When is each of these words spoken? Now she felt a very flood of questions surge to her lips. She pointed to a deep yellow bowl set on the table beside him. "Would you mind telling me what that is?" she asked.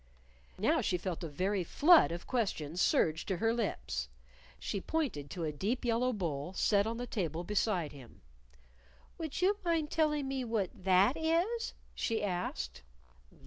Now 0.57 0.81
she 0.81 0.97
felt 0.97 1.23
a 1.23 1.29
very 1.29 1.63
flood 1.63 2.11
of 2.11 2.25
questions 2.25 2.81
surge 2.81 3.23
to 3.27 3.37
her 3.37 3.53
lips. 3.53 4.09
She 4.57 4.81
pointed 4.81 5.29
to 5.29 5.43
a 5.43 5.51
deep 5.51 5.85
yellow 5.85 6.11
bowl 6.11 6.53
set 6.53 6.87
on 6.87 6.97
the 6.97 7.05
table 7.05 7.43
beside 7.43 7.91
him. 7.91 8.21
"Would 9.19 9.43
you 9.43 9.57
mind 9.63 9.91
telling 9.91 10.27
me 10.27 10.43
what 10.43 10.71
that 10.73 11.15
is?" 11.15 11.75
she 11.93 12.23
asked. 12.23 12.81